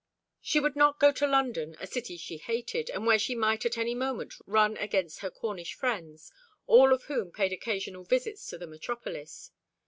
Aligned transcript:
She 0.41 0.59
would 0.59 0.75
not 0.75 0.99
go 0.99 1.11
to 1.11 1.27
London, 1.27 1.77
a 1.79 1.85
city 1.85 2.17
she 2.17 2.37
hated, 2.37 2.89
and 2.89 3.05
where 3.05 3.19
she 3.19 3.35
might 3.35 3.67
at 3.67 3.77
any 3.77 3.93
moment 3.93 4.33
run 4.47 4.75
against 4.77 5.19
her 5.19 5.29
Cornish 5.29 5.75
friends, 5.75 6.31
all 6.65 6.91
of 6.91 7.03
whom 7.03 7.31
paid 7.31 7.53
occasional 7.53 8.03
visits 8.03 8.47
to 8.47 8.57
the 8.57 8.65
metropolis. 8.65 9.51